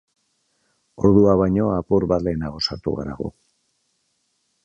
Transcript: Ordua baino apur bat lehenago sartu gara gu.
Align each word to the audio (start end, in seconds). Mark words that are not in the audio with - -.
Ordua 1.09 1.35
baino 1.41 1.67
apur 1.73 2.07
bat 2.13 2.25
lehenago 2.27 2.63
sartu 2.69 2.97
gara 3.01 3.13
gu. 3.19 3.31